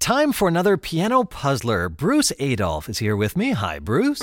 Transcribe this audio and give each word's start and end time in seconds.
Time 0.00 0.32
for 0.32 0.48
another 0.48 0.78
piano 0.78 1.24
puzzler. 1.24 1.90
Bruce 1.90 2.32
Adolphe 2.40 2.88
is 2.88 2.98
here 2.98 3.14
with 3.14 3.36
me. 3.36 3.50
Hi, 3.52 3.78
Bruce. 3.78 4.22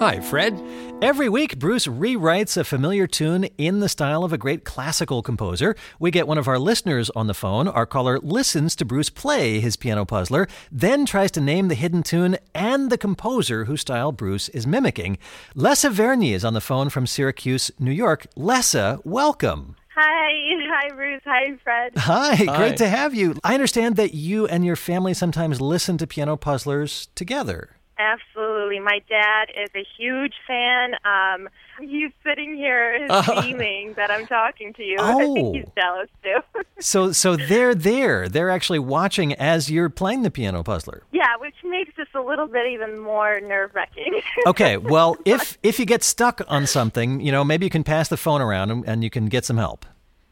Hi, 0.00 0.20
Fred. 0.20 0.58
Every 1.02 1.28
week, 1.28 1.58
Bruce 1.58 1.86
rewrites 1.86 2.56
a 2.56 2.64
familiar 2.64 3.06
tune 3.06 3.44
in 3.58 3.80
the 3.80 3.90
style 3.90 4.24
of 4.24 4.32
a 4.32 4.38
great 4.38 4.64
classical 4.64 5.22
composer. 5.22 5.76
We 6.00 6.10
get 6.10 6.26
one 6.26 6.38
of 6.38 6.48
our 6.48 6.58
listeners 6.58 7.10
on 7.10 7.26
the 7.26 7.34
phone. 7.34 7.68
Our 7.68 7.84
caller 7.84 8.18
listens 8.20 8.74
to 8.76 8.86
Bruce 8.86 9.10
play 9.10 9.60
his 9.60 9.76
piano 9.76 10.06
puzzler, 10.06 10.48
then 10.72 11.04
tries 11.04 11.30
to 11.32 11.40
name 11.42 11.68
the 11.68 11.74
hidden 11.74 12.02
tune 12.02 12.38
and 12.54 12.88
the 12.88 12.98
composer 12.98 13.66
whose 13.66 13.82
style 13.82 14.12
Bruce 14.12 14.48
is 14.48 14.66
mimicking. 14.66 15.18
Lessa 15.54 15.90
Vernier 15.90 16.34
is 16.34 16.44
on 16.44 16.54
the 16.54 16.62
phone 16.62 16.88
from 16.88 17.06
Syracuse, 17.06 17.70
New 17.78 17.92
York. 17.92 18.26
Lessa, 18.34 19.04
welcome. 19.04 19.76
Hi, 20.00 20.30
hi, 20.70 20.94
Bruce. 20.94 21.22
Hi, 21.24 21.56
Fred. 21.64 21.92
Hi, 21.96 22.34
Hi. 22.36 22.56
great 22.56 22.76
to 22.76 22.88
have 22.88 23.14
you. 23.14 23.34
I 23.42 23.54
understand 23.54 23.96
that 23.96 24.14
you 24.14 24.46
and 24.46 24.64
your 24.64 24.76
family 24.76 25.12
sometimes 25.12 25.60
listen 25.60 25.98
to 25.98 26.06
piano 26.06 26.36
puzzlers 26.36 27.08
together. 27.16 27.70
Absolutely. 27.98 28.78
My 28.80 29.00
dad 29.08 29.48
is 29.56 29.68
a 29.74 29.84
huge 29.98 30.34
fan. 30.46 30.94
Um, 31.04 31.48
he's 31.80 32.10
sitting 32.24 32.56
here 32.56 33.06
beaming 33.42 33.94
that 33.94 34.10
I'm 34.10 34.26
talking 34.26 34.72
to 34.74 34.82
you. 34.82 34.96
I 35.00 35.14
Oh. 35.14 35.34
think 35.34 35.56
he's 35.56 35.64
jealous 35.76 36.08
too. 36.22 36.38
So, 36.80 37.10
so 37.10 37.34
they're 37.36 37.74
there. 37.74 38.28
They're 38.28 38.50
actually 38.50 38.78
watching 38.78 39.32
as 39.34 39.68
you're 39.68 39.88
playing 39.90 40.22
the 40.22 40.30
piano 40.30 40.62
puzzler. 40.62 41.02
yeah, 41.10 41.34
which 41.40 41.56
makes 41.64 41.90
this 41.96 42.06
a 42.14 42.20
little 42.20 42.46
bit 42.46 42.68
even 42.68 43.00
more 43.00 43.40
nerve 43.40 43.72
wracking. 43.74 44.20
Okay, 44.46 44.76
well, 44.76 45.16
if 45.24 45.58
if 45.64 45.80
you 45.80 45.84
get 45.86 46.04
stuck 46.04 46.40
on 46.46 46.66
something, 46.66 47.20
you 47.20 47.32
know, 47.32 47.42
maybe 47.42 47.66
you 47.66 47.70
can 47.70 47.82
pass 47.82 48.08
the 48.08 48.16
phone 48.16 48.40
around 48.40 48.70
and, 48.70 48.84
and 48.86 49.02
you 49.02 49.10
can 49.10 49.26
get 49.26 49.44
some 49.44 49.56
help. 49.56 49.84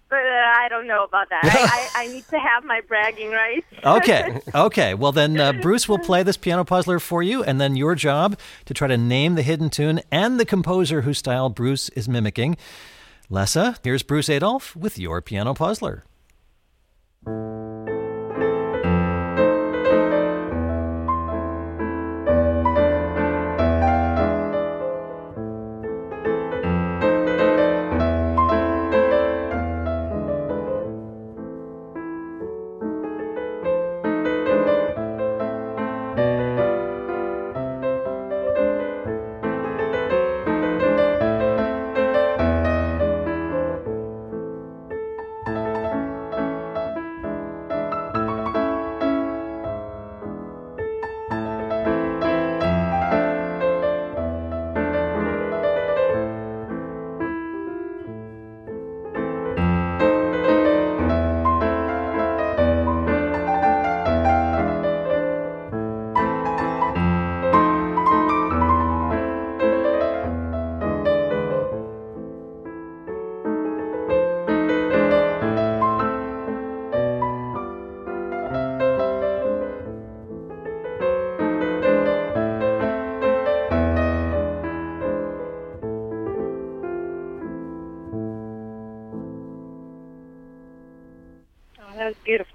But 0.09 0.19
uh, 0.19 0.55
I 0.59 0.69
don't 0.69 0.87
know 0.87 1.02
about 1.02 1.28
that. 1.30 1.45
I, 1.45 2.01
I, 2.01 2.05
I 2.05 2.06
need 2.12 2.27
to 2.28 2.38
have 2.38 2.65
my 2.65 2.80
bragging 2.87 3.30
rights. 3.30 3.66
Okay, 3.84 4.41
okay. 4.55 4.95
Well, 4.95 5.12
then 5.12 5.38
uh, 5.38 5.52
Bruce 5.52 5.88
will 5.88 5.98
play 5.98 6.23
this 6.24 6.37
piano 6.37 6.65
puzzler 6.65 6.98
for 6.98 7.23
you, 7.23 7.45
and 7.45 7.60
then 7.60 7.76
your 7.76 7.95
job 7.95 8.38
to 8.65 8.74
try 8.74 8.88
to 8.88 8.96
name 8.96 9.37
the 9.37 9.43
hidden 9.43 9.71
tune 9.71 10.01
and 10.10 10.40
the 10.40 10.45
composer 10.45 11.02
whose 11.02 11.18
style 11.18 11.51
Bruce 11.51 11.88
is 11.90 12.09
mimicking. 12.09 12.57
Lessa, 13.30 13.79
here's 13.84 14.02
Bruce 14.02 14.29
Adolphe 14.29 14.74
with 14.77 14.99
your 14.99 15.21
piano 15.23 15.54
puzzler. 15.54 16.04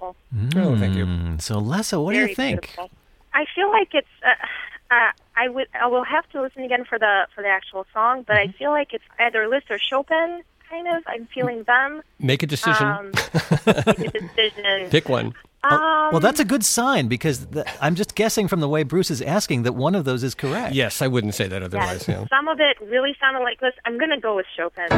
That 0.02 0.08
was 0.08 0.16
beautiful. 0.50 0.72
Oh, 0.74 0.78
thank 0.78 0.96
you. 0.96 1.06
Mm, 1.06 1.40
So, 1.40 1.58
Lessa, 1.60 2.02
what 2.02 2.12
do 2.14 2.18
you 2.20 2.34
think? 2.34 2.60
Beautiful. 2.62 2.90
I 3.34 3.44
feel 3.54 3.70
like 3.70 3.94
it's. 3.94 4.06
Uh, 4.24 4.94
uh, 4.94 5.10
I 5.36 5.48
would. 5.48 5.68
I 5.80 5.86
will 5.86 6.04
have 6.04 6.28
to 6.30 6.42
listen 6.42 6.64
again 6.64 6.84
for 6.84 6.98
the 6.98 7.26
for 7.34 7.42
the 7.42 7.48
actual 7.48 7.86
song, 7.94 8.24
but 8.26 8.36
Mm-hmm. 8.36 8.50
I 8.50 8.58
feel 8.58 8.70
like 8.70 8.92
it's 8.92 9.04
either 9.18 9.48
Liszt 9.48 9.70
or 9.70 9.78
Chopin. 9.78 10.42
Kind 10.68 10.88
of. 10.88 11.02
I'm 11.06 11.26
feeling 11.34 11.62
them. 11.64 12.02
Make 12.18 12.42
a 12.42 12.46
decision. 12.46 12.86
Um, 12.86 13.12
make 13.66 14.14
a 14.14 14.20
decision. 14.20 14.90
Pick 14.90 15.08
one. 15.08 15.34
Um, 15.64 16.10
Well, 16.12 16.20
that's 16.20 16.40
a 16.40 16.44
good 16.44 16.64
sign 16.64 17.06
because 17.08 17.46
th- 17.46 17.64
I'm 17.80 17.94
just 17.94 18.14
guessing 18.16 18.48
from 18.48 18.60
the 18.60 18.68
way 18.68 18.82
Bruce 18.82 19.10
is 19.10 19.22
asking 19.22 19.62
that 19.62 19.74
one 19.74 19.94
of 19.94 20.04
those 20.04 20.22
is 20.24 20.34
correct. 20.34 20.74
Yes, 20.74 21.00
I 21.00 21.06
wouldn't 21.08 21.34
say 21.34 21.46
that 21.46 21.62
otherwise. 21.62 22.08
you 22.08 22.14
know. 22.14 22.26
some 22.30 22.48
of 22.48 22.58
it 22.58 22.76
really 22.80 23.14
sounded 23.20 23.40
like 23.44 23.60
this. 23.60 23.72
I'm 23.86 23.96
gonna 23.98 24.18
go 24.20 24.34
with 24.34 24.46
Chopin. 24.56 24.88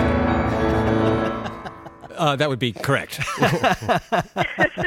Uh, 2.16 2.36
that 2.36 2.48
would 2.48 2.58
be 2.58 2.72
correct. 2.72 3.20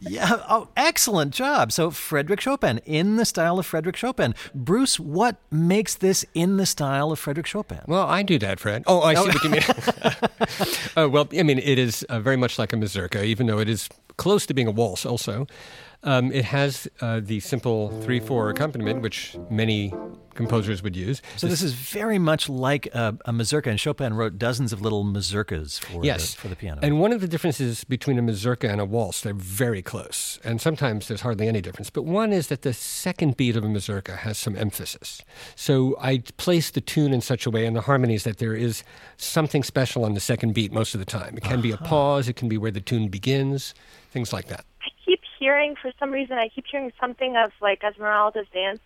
Yeah. 0.00 0.40
Oh, 0.48 0.68
excellent 0.76 1.34
job. 1.34 1.72
So, 1.72 1.90
Frederick 1.90 2.40
Chopin 2.40 2.78
in 2.84 3.16
the 3.16 3.24
style 3.24 3.58
of 3.58 3.66
Frederick 3.66 3.96
Chopin. 3.96 4.34
Bruce, 4.54 5.00
what 5.00 5.36
makes 5.50 5.94
this 5.96 6.24
in 6.34 6.58
the 6.58 6.66
style 6.66 7.10
of 7.10 7.18
Frederick 7.18 7.46
Chopin? 7.46 7.80
well, 7.86 8.06
I 8.06 8.22
do 8.22 8.38
that, 8.38 8.60
Fred. 8.60 8.84
Oh, 8.86 9.02
I 9.02 9.14
see 9.14 9.28
what 9.28 9.44
you 9.44 9.50
mean. 9.50 9.62
uh, 10.96 11.08
well, 11.08 11.28
I 11.36 11.42
mean, 11.42 11.58
it 11.58 11.78
is 11.78 12.02
uh, 12.04 12.20
very 12.20 12.36
much 12.36 12.58
like 12.58 12.72
a 12.72 12.76
mazurka, 12.76 13.24
even 13.24 13.46
though 13.46 13.58
it 13.58 13.68
is 13.68 13.88
close 14.16 14.46
to 14.46 14.54
being 14.54 14.68
a 14.68 14.70
waltz 14.70 15.04
also. 15.04 15.46
Um, 16.02 16.30
it 16.30 16.44
has 16.44 16.86
uh, 17.00 17.20
the 17.22 17.40
simple 17.40 17.90
3 18.02 18.20
4 18.20 18.50
accompaniment, 18.50 19.02
which 19.02 19.36
many 19.50 19.92
composers 20.36 20.82
would 20.82 20.96
use. 20.96 21.22
So, 21.36 21.46
this 21.46 21.62
is 21.62 21.72
very 21.72 22.18
much 22.18 22.48
like 22.48 22.86
a, 22.94 23.16
a 23.24 23.32
mazurka, 23.32 23.70
and 23.70 23.80
Chopin 23.80 24.14
wrote 24.14 24.38
dozens 24.38 24.72
of 24.72 24.82
little 24.82 25.04
mazurkas 25.04 25.80
for, 25.80 26.04
Yes, 26.04 26.34
the, 26.34 26.40
for 26.42 26.48
the 26.48 26.56
piano. 26.56 26.80
And 26.82 27.00
one 27.00 27.12
of 27.12 27.20
the 27.20 27.28
differences 27.28 27.84
between 27.84 28.18
a 28.18 28.22
mazurka 28.22 28.68
and 28.68 28.80
a 28.80 28.84
waltz, 28.84 29.22
they're 29.22 29.34
very 29.34 29.82
close. 29.82 30.38
And 30.44 30.60
sometimes 30.60 31.08
there's 31.08 31.22
hardly 31.22 31.48
any 31.48 31.60
difference. 31.60 31.90
But 31.90 32.04
one 32.04 32.32
is 32.32 32.48
that 32.48 32.62
the 32.62 32.72
second 32.72 33.36
beat 33.36 33.56
of 33.56 33.64
a 33.64 33.68
mazurka 33.68 34.16
has 34.18 34.38
some 34.38 34.56
emphasis. 34.56 35.22
So 35.54 35.96
I 36.00 36.18
place 36.36 36.70
the 36.70 36.80
tune 36.80 37.12
in 37.12 37.20
such 37.20 37.46
a 37.46 37.50
way 37.50 37.66
and 37.66 37.76
the 37.76 37.82
harmonies 37.82 38.24
that 38.24 38.38
there 38.38 38.54
is 38.54 38.84
something 39.16 39.62
special 39.62 40.04
on 40.04 40.14
the 40.14 40.20
second 40.20 40.54
beat 40.54 40.72
most 40.72 40.94
of 40.94 41.00
the 41.00 41.06
time. 41.06 41.36
It 41.36 41.42
can 41.42 41.60
be 41.60 41.70
a 41.70 41.74
uh-huh. 41.74 41.86
pause, 41.86 42.28
it 42.28 42.36
can 42.36 42.48
be 42.48 42.58
where 42.58 42.70
the 42.70 42.80
tune 42.80 43.08
begins, 43.08 43.74
things 44.10 44.32
like 44.32 44.46
that. 44.46 44.64
I 44.82 44.88
keep 45.04 45.20
hearing, 45.38 45.74
for 45.80 45.92
some 45.98 46.10
reason, 46.10 46.36
I 46.38 46.48
keep 46.48 46.64
hearing 46.70 46.92
something 47.00 47.36
of 47.36 47.52
like 47.60 47.82
Esmeralda's 47.84 48.46
dance, 48.52 48.80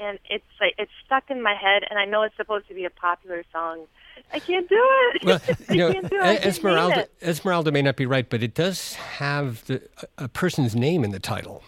and 0.00 0.18
it's 0.28 0.44
like 0.60 0.74
it's 0.78 0.90
stuck 1.04 1.30
in 1.30 1.42
my 1.42 1.54
head. 1.54 1.82
And 1.88 1.98
I 1.98 2.04
know 2.04 2.22
it's 2.22 2.36
supposed 2.36 2.68
to 2.68 2.74
be 2.74 2.84
a 2.84 2.90
popular 2.90 3.44
song. 3.52 3.86
I 4.32 4.38
can't 4.38 4.68
do 4.68 4.88
it. 5.14 5.24
Well, 5.24 5.40
you 5.70 5.76
know, 5.76 5.88
it. 5.88 5.96
I 5.96 6.00
can't 6.00 6.12
name 6.12 6.38
Esmeralda. 6.42 7.08
Esmeralda 7.22 7.72
may 7.72 7.82
not 7.82 7.96
be 7.96 8.06
right, 8.06 8.28
but 8.28 8.42
it 8.42 8.54
does 8.54 8.94
have 8.94 9.64
the, 9.66 9.82
a 10.18 10.24
a 10.24 10.28
person's 10.28 10.74
name 10.74 11.04
in 11.04 11.10
the 11.10 11.20
title. 11.20 11.62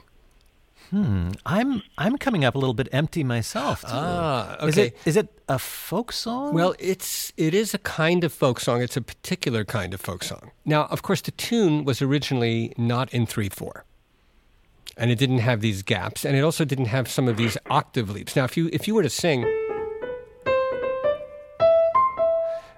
Hmm. 0.91 1.31
I'm 1.47 1.83
I'm 1.97 2.19
coming 2.19 2.45
up 2.45 2.55
a 2.55 2.59
little 2.59 2.75
bit 2.75 2.87
empty 2.93 3.25
myself. 3.25 3.81
Too. 3.81 3.87
Ah, 3.91 4.57
Is 4.67 4.77
okay. 4.77 4.89
it 4.89 4.99
is 5.07 5.17
it 5.17 5.29
a 5.49 5.59
folk 5.59 6.13
song? 6.13 6.53
Well, 6.53 6.75
it's 6.79 7.33
it 7.39 7.55
is 7.55 7.73
a 7.73 7.79
kind 7.79 8.25
of 8.25 8.33
folk 8.33 8.61
song. 8.61 8.83
It's 8.83 8.97
a 8.97 9.01
particular 9.01 9.65
kind 9.65 9.95
of 9.95 10.03
folk 10.03 10.23
song. 10.23 10.51
Now, 10.67 10.85
of 10.91 11.01
course, 11.01 11.23
the 11.23 11.31
tune 11.31 11.85
was 11.85 12.03
originally 12.03 12.75
not 12.77 13.13
in 13.15 13.25
three 13.25 13.49
four, 13.49 13.85
and 14.97 15.11
it 15.11 15.19
didn't 15.19 15.39
have 15.39 15.61
these 15.61 15.83
gaps, 15.83 16.25
and 16.25 16.37
it 16.37 16.43
also 16.43 16.65
didn't 16.65 16.87
have 16.87 17.09
some 17.09 17.29
of 17.29 17.37
these 17.37 17.57
octave 17.71 18.11
leaps. 18.11 18.37
Now, 18.37 18.45
if 18.45 18.57
you 18.57 18.69
if 18.73 18.87
you 18.87 18.95
were 18.95 19.03
to 19.03 19.11
sing. 19.11 19.45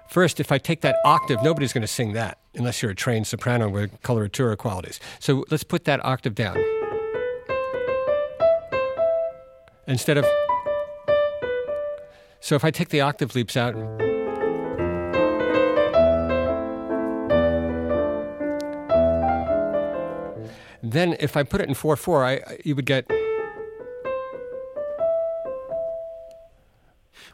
First, 0.07 0.39
if 0.39 0.49
I 0.49 0.57
take 0.57 0.79
that 0.81 0.95
octave, 1.03 1.43
nobody's 1.43 1.73
going 1.73 1.81
to 1.81 1.87
sing 1.87 2.13
that 2.13 2.37
unless 2.53 2.81
you're 2.81 2.91
a 2.91 2.95
trained 2.95 3.27
soprano 3.27 3.67
with 3.67 4.01
coloratura 4.01 4.57
qualities. 4.57 4.99
So 5.19 5.43
let's 5.51 5.65
put 5.65 5.83
that 5.85 6.03
octave 6.05 6.35
down. 6.35 6.57
Instead 9.87 10.17
of. 10.17 10.25
So 12.39 12.55
if 12.55 12.63
I 12.63 12.71
take 12.71 12.89
the 12.89 13.01
octave 13.01 13.35
leaps 13.35 13.57
out. 13.57 13.75
Then 20.85 21.17
if 21.19 21.35
I 21.35 21.41
put 21.43 21.61
it 21.61 21.67
in 21.67 21.73
4 21.73 21.95
4, 21.95 22.23
I, 22.23 22.31
I- 22.33 22.59
you 22.63 22.75
would 22.75 22.85
get. 22.85 23.09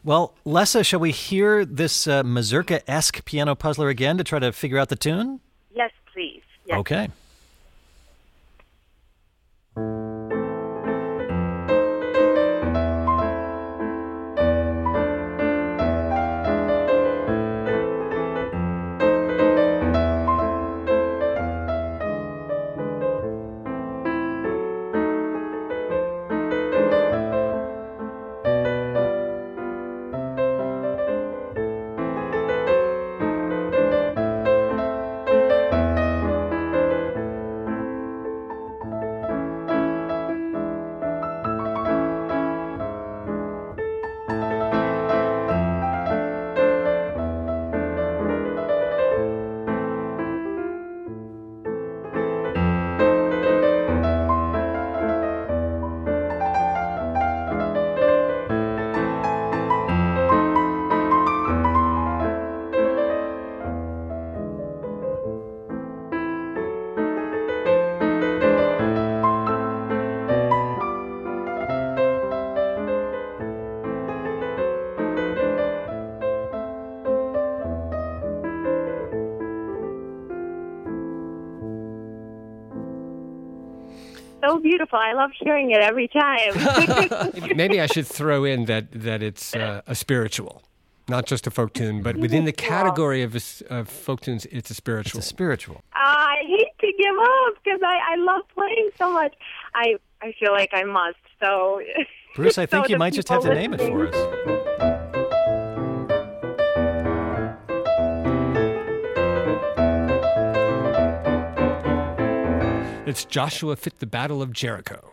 well, 0.04 0.34
Lessa, 0.44 0.82
shall 0.84 1.00
we 1.00 1.12
hear 1.12 1.64
this 1.64 2.06
uh, 2.06 2.22
mazurka 2.22 2.80
esque 2.88 3.24
piano 3.24 3.54
puzzler 3.54 3.88
again 3.88 4.16
to 4.18 4.24
try 4.24 4.38
to 4.38 4.52
figure 4.52 4.78
out 4.78 4.88
the 4.88 4.96
tune? 4.96 5.40
Yes, 5.74 5.90
please. 6.12 6.42
Yes. 6.66 6.78
Okay. 6.78 7.08
So 84.42 84.58
beautiful. 84.58 84.98
I 84.98 85.12
love 85.12 85.30
hearing 85.38 85.70
it 85.70 85.80
every 85.80 86.08
time. 86.08 86.52
Maybe 87.56 87.80
I 87.80 87.86
should 87.86 88.06
throw 88.06 88.44
in 88.44 88.66
that 88.66 88.90
that 88.92 89.22
it's 89.22 89.54
uh, 89.54 89.82
a 89.86 89.94
spiritual, 89.94 90.62
not 91.08 91.26
just 91.26 91.46
a 91.46 91.50
folk 91.50 91.72
tune, 91.74 92.02
but 92.02 92.16
within 92.16 92.44
the 92.44 92.52
category 92.52 93.22
of, 93.22 93.34
a, 93.34 93.40
of 93.70 93.88
folk 93.88 94.20
tunes, 94.20 94.46
it's 94.50 94.70
a 94.70 94.74
spiritual. 94.74 95.18
It's 95.18 95.26
a 95.26 95.28
spiritual. 95.28 95.82
I 95.94 96.36
hate 96.46 96.78
to 96.80 96.92
give 96.98 97.16
up 97.18 97.54
because 97.62 97.80
I, 97.84 98.12
I 98.12 98.16
love 98.16 98.42
playing 98.54 98.90
so 98.98 99.12
much. 99.12 99.34
I 99.74 99.96
I 100.20 100.34
feel 100.38 100.52
like 100.52 100.70
I 100.72 100.84
must. 100.84 101.16
So, 101.42 101.82
Bruce, 102.34 102.58
I 102.58 102.66
think 102.66 102.86
so 102.86 102.90
you 102.90 102.98
might 102.98 103.14
just 103.14 103.28
have 103.28 103.42
to 103.42 103.48
people 103.48 103.60
name 103.60 103.74
it 103.74 103.80
for 103.80 104.08
us. 104.08 104.51
It's 113.12 113.26
Joshua 113.26 113.76
fit 113.76 113.98
the 113.98 114.06
Battle 114.06 114.40
of 114.40 114.54
Jericho. 114.54 115.12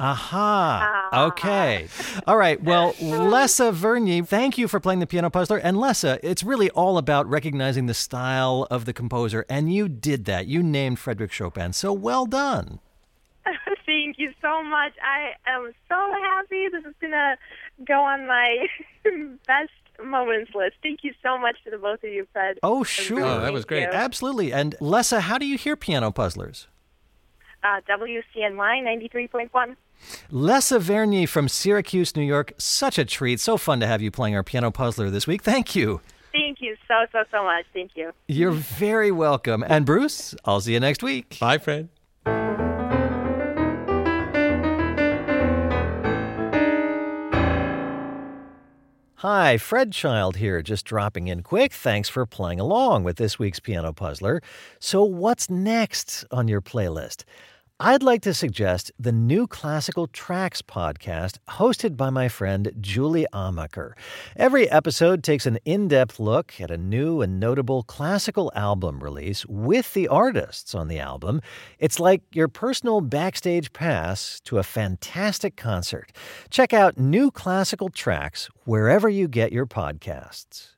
Aha. 0.00 1.08
Ah. 1.12 1.26
Okay. 1.26 1.86
All 2.26 2.36
right. 2.36 2.60
Well, 2.60 2.92
Lessa 3.00 3.72
Vernier, 3.72 4.24
thank 4.24 4.58
you 4.58 4.66
for 4.66 4.80
playing 4.80 4.98
the 4.98 5.06
piano 5.06 5.30
puzzler. 5.30 5.58
And 5.58 5.76
Lessa, 5.76 6.18
it's 6.24 6.42
really 6.42 6.70
all 6.70 6.98
about 6.98 7.24
recognizing 7.30 7.86
the 7.86 7.94
style 7.94 8.66
of 8.68 8.84
the 8.84 8.92
composer. 8.92 9.46
And 9.48 9.72
you 9.72 9.88
did 9.88 10.24
that. 10.24 10.48
You 10.48 10.60
named 10.60 10.98
Frederick 10.98 11.30
Chopin. 11.30 11.72
So 11.72 11.92
well 11.92 12.26
done. 12.26 12.80
Thank 13.86 14.18
you 14.18 14.32
so 14.42 14.64
much. 14.64 14.94
I 15.00 15.34
am 15.48 15.72
so 15.88 16.14
happy. 16.20 16.66
This 16.66 16.84
is 16.84 16.94
gonna 17.00 17.36
go 17.86 18.00
on 18.00 18.26
my 18.26 18.66
best 19.46 19.70
moments 20.04 20.50
list. 20.52 20.74
Thank 20.82 21.04
you 21.04 21.14
so 21.22 21.38
much 21.38 21.62
to 21.62 21.70
the 21.70 21.78
both 21.78 22.02
of 22.02 22.10
you, 22.10 22.26
Fred. 22.32 22.58
Oh, 22.64 22.82
sure. 22.82 23.22
Oh, 23.22 23.40
that 23.40 23.52
was 23.52 23.64
great. 23.64 23.84
Absolutely. 23.84 24.52
And 24.52 24.74
Lessa, 24.80 25.20
how 25.20 25.38
do 25.38 25.46
you 25.46 25.56
hear 25.56 25.76
piano 25.76 26.10
puzzlers? 26.10 26.66
Uh, 27.66 27.80
WCNY 27.88 28.84
ninety 28.84 29.08
three 29.08 29.26
point 29.26 29.52
one. 29.52 29.76
Lessa 30.30 30.78
Vernier 30.78 31.26
from 31.26 31.48
Syracuse, 31.48 32.14
New 32.14 32.22
York. 32.22 32.52
Such 32.58 32.96
a 32.96 33.04
treat. 33.04 33.40
So 33.40 33.56
fun 33.56 33.80
to 33.80 33.86
have 33.88 34.00
you 34.00 34.12
playing 34.12 34.36
our 34.36 34.44
piano 34.44 34.70
puzzler 34.70 35.10
this 35.10 35.26
week. 35.26 35.42
Thank 35.42 35.74
you. 35.74 36.00
Thank 36.32 36.60
you 36.60 36.76
so 36.86 37.06
so 37.10 37.24
so 37.32 37.42
much. 37.42 37.64
Thank 37.72 37.92
you. 37.96 38.12
You're 38.28 38.52
very 38.52 39.10
welcome. 39.10 39.64
And 39.66 39.84
Bruce, 39.84 40.34
I'll 40.44 40.60
see 40.60 40.74
you 40.74 40.80
next 40.80 41.02
week. 41.02 41.38
Bye, 41.40 41.58
Fred. 41.58 41.88
Hi, 49.20 49.56
Fred 49.58 49.92
Child 49.92 50.36
here, 50.36 50.62
just 50.62 50.84
dropping 50.84 51.26
in 51.26 51.42
quick. 51.42 51.72
Thanks 51.72 52.08
for 52.08 52.26
playing 52.26 52.60
along 52.60 53.02
with 53.02 53.16
this 53.16 53.40
week's 53.40 53.58
Piano 53.58 53.92
Puzzler. 53.92 54.40
So, 54.78 55.02
what's 55.02 55.50
next 55.50 56.24
on 56.30 56.46
your 56.46 56.60
playlist? 56.60 57.24
I'd 57.78 58.02
like 58.02 58.22
to 58.22 58.32
suggest 58.32 58.90
the 58.98 59.12
new 59.12 59.46
Classical 59.46 60.06
Tracks 60.06 60.62
podcast 60.62 61.36
hosted 61.46 61.94
by 61.94 62.08
my 62.08 62.26
friend 62.26 62.72
Julie 62.80 63.26
Amacher. 63.34 63.92
Every 64.34 64.66
episode 64.70 65.22
takes 65.22 65.44
an 65.44 65.58
in 65.66 65.86
depth 65.86 66.18
look 66.18 66.58
at 66.58 66.70
a 66.70 66.78
new 66.78 67.20
and 67.20 67.38
notable 67.38 67.82
classical 67.82 68.50
album 68.54 69.04
release 69.04 69.44
with 69.44 69.92
the 69.92 70.08
artists 70.08 70.74
on 70.74 70.88
the 70.88 70.98
album. 70.98 71.42
It's 71.78 72.00
like 72.00 72.22
your 72.32 72.48
personal 72.48 73.02
backstage 73.02 73.70
pass 73.74 74.40
to 74.46 74.56
a 74.56 74.62
fantastic 74.62 75.56
concert. 75.56 76.12
Check 76.48 76.72
out 76.72 76.96
New 76.96 77.30
Classical 77.30 77.90
Tracks 77.90 78.48
wherever 78.64 79.10
you 79.10 79.28
get 79.28 79.52
your 79.52 79.66
podcasts. 79.66 80.75